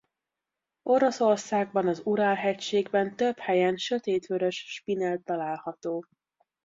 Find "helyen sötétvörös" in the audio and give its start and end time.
3.37-4.63